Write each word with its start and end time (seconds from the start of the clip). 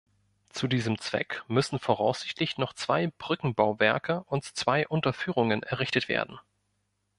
Zu 0.49 0.67
diesem 0.67 0.97
Zweck 0.97 1.43
müssen 1.47 1.77
voraussichtlich 1.77 2.57
noch 2.57 2.73
zwei 2.73 3.11
Brückenbauwerke 3.19 4.23
und 4.23 4.43
zwei 4.45 4.87
Unterführungen 4.87 5.61
errichtet 5.61 6.09
werden. 6.09 6.39